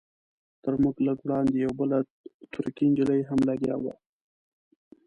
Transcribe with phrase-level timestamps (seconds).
[0.63, 1.97] تر موږ لږ وړاندې یوه بله
[2.51, 3.93] ترکۍ نجلۍ هم لګیا وه.